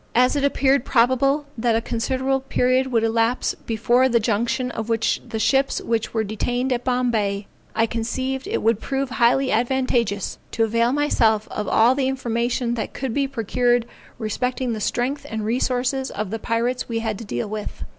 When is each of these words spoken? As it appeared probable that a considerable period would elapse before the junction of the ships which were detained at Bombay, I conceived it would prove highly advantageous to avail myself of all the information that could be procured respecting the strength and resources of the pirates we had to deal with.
As 0.15 0.35
it 0.35 0.43
appeared 0.43 0.83
probable 0.83 1.45
that 1.55 1.75
a 1.75 1.79
considerable 1.79 2.39
period 2.39 2.87
would 2.91 3.03
elapse 3.03 3.53
before 3.67 4.09
the 4.09 4.19
junction 4.19 4.71
of 4.71 4.87
the 4.87 5.37
ships 5.39 5.79
which 5.79 6.11
were 6.11 6.23
detained 6.23 6.73
at 6.73 6.83
Bombay, 6.83 7.45
I 7.75 7.85
conceived 7.85 8.47
it 8.47 8.63
would 8.63 8.79
prove 8.79 9.11
highly 9.11 9.51
advantageous 9.51 10.39
to 10.53 10.63
avail 10.63 10.91
myself 10.91 11.47
of 11.51 11.67
all 11.67 11.93
the 11.93 12.07
information 12.07 12.73
that 12.73 12.95
could 12.95 13.13
be 13.13 13.27
procured 13.27 13.85
respecting 14.17 14.73
the 14.73 14.79
strength 14.81 15.23
and 15.29 15.45
resources 15.45 16.09
of 16.09 16.31
the 16.31 16.39
pirates 16.39 16.89
we 16.89 16.97
had 16.97 17.19
to 17.19 17.23
deal 17.23 17.47
with. 17.47 17.83